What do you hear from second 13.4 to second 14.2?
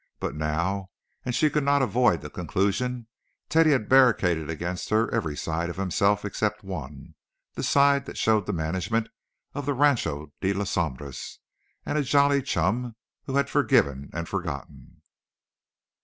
forgiven